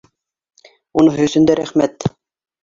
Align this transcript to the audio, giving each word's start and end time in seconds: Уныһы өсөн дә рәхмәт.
Уныһы 1.01 1.27
өсөн 1.27 1.45
дә 1.51 1.57
рәхмәт. 1.61 2.09